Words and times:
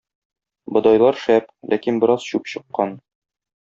Бодайлар 0.77 1.21
шәп, 1.27 1.53
ләкин 1.75 2.03
бераз 2.07 2.29
чүп 2.33 2.53
чыккан. 2.57 3.01